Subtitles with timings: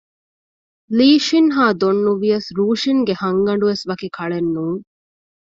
[0.97, 4.81] ލީ ޝިން ހާ ދޮން ނުވިޔަސް ރޫޝިންގެ ހަންގަ ނޑުވެސް ވަކި ކަޅެއް ނޫން